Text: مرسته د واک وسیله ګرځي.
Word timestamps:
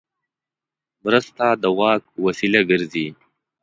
مرسته 1.03 1.45
د 1.61 1.63
واک 1.79 2.03
وسیله 2.25 2.61
ګرځي. 2.69 3.07